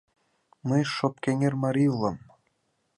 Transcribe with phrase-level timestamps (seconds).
[0.67, 2.17] —Мый Шопкеҥер марий улам...